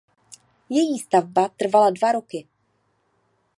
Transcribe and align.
Její 0.69 0.99
stavba 0.99 1.49
trvala 1.49 1.89
dva 1.89 2.11
roky. 2.11 2.47